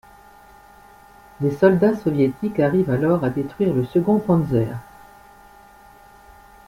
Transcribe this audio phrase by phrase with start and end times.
[1.41, 4.79] Les soldats soviétiques arrivent alors à détruire le second Panzer.